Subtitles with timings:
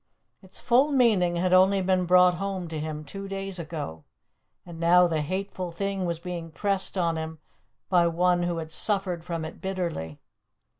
[0.41, 4.03] Its full meaning had only been brought home to him two days ago,
[4.65, 7.37] and now the hateful thing was being pressed on him
[7.87, 10.19] by one who had suffered from it bitterly.